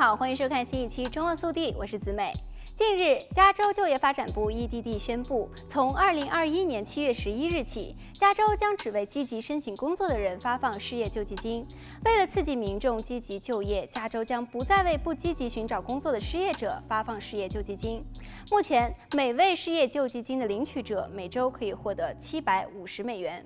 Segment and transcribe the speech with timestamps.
[0.00, 2.32] 好，欢迎收看新一期《中望速递》，我是子美。
[2.74, 11.66] 近日，加州就业发展部 （EDD） 宣布，从2021年7月11日起，加州将只为积极申请工作的人发放失业救济金。
[12.06, 18.02] 为了刺激民众积极就业，加州将不再为不积极寻找工作的失业者发放失业救济金。
[18.50, 23.44] 目前，每位失业救济金的领取者每周可以获得750美元。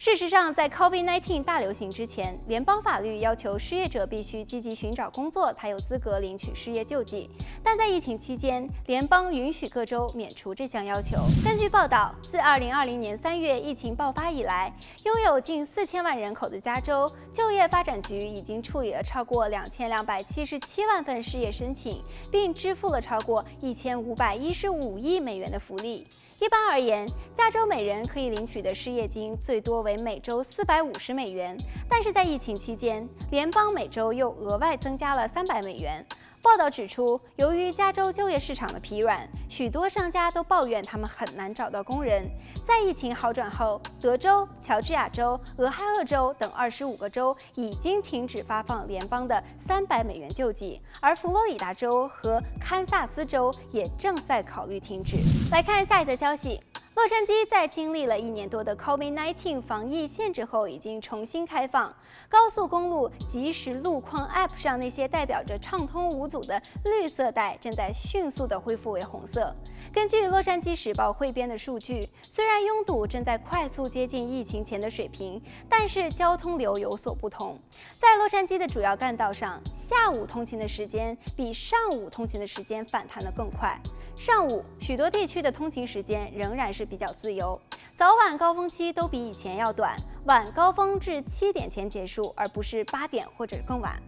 [0.00, 7.28] 事实上，在 COVID-19 大流行之前，联邦法律要求失业者必须积极寻找工作才有资格领取失业救济。
[7.62, 11.18] 但在疫情期间，联邦允许各州免除这项要求。
[11.44, 14.72] 根据报道，自2020年3月疫情爆发以来，
[15.04, 26.06] 拥有近四千万人口的加州就业发展局已经处理了超过两千两百七十七万份失业申请，并支付了超过一千五百一十五亿美元的福利。
[26.40, 31.56] 一般而言，加州每人可以领取的失业金最多为为每周四百五十美元，
[31.88, 36.04] 但是在疫情期间，联邦每周又额外增加了三百美元。
[36.42, 42.24] 报道指出，由于加州就业市场的疲软，许多商家都抱怨他们很难找到工人。
[42.66, 55.16] 在疫情好转后，德州、乔治亚州、俄亥俄州等二十五个州已经停止发放联邦的三百美元救济，而佛罗里达州和堪萨斯州也正在考虑停止。
[55.50, 56.60] 来看下一则消息。
[57.00, 61.90] 洛杉矶在经历了一年多的 COVID-19 防疫限制后，已经重新开放。
[62.28, 69.50] 高速公路即时路况 App 上那些代表着畅通无阻的绿色带，正在迅速地恢复为红色。
[69.90, 75.40] 根据洛杉矶时报汇编的数据，虽然拥堵正在快速接近疫情前的水平，
[75.70, 77.58] 但是交通流有所不同。
[77.96, 83.80] 在洛杉矶的主要干道上，下午通勤的时间比上午通勤的时间反弹得更快。
[84.16, 87.58] 上午许多地区的通勤时间仍然是比较自由，
[87.96, 94.02] 早晚高峰期都比以前要短，晚高峰至七点前结束，而不是八点或者更晚。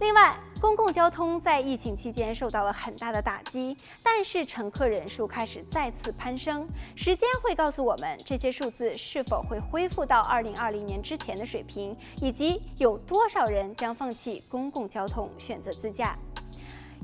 [0.00, 6.66] 另外，公共交通在疫情期间受到了很大的打击，但是乘客人数开始再次攀升。
[6.96, 16.18] 时间会告诉我们这些数字是否会恢复到二零二零年之前的水平，以及有多少人将放弃公共交通，选择自驾。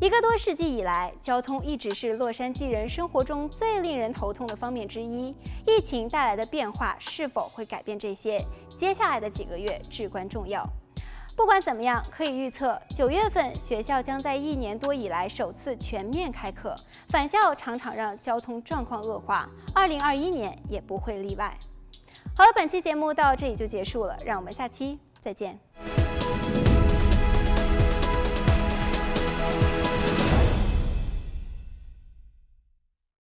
[0.00, 5.34] 一个多世纪以来，交通一直是洛杉矶人生活中最令人头痛的方面之一。
[5.66, 8.40] 疫情带来的变化是否会改变这些？
[8.76, 10.64] 接下来的几个月至关重要。
[11.36, 16.76] 不管怎么样，可以预测，九月份学校将在一年多以来首次全面开课。
[17.08, 21.56] 返校常常让交通状况恶化，二零二一年也不会例外。
[22.36, 25.58] 好了，本期节目到这里就结束了，让我们下期再见。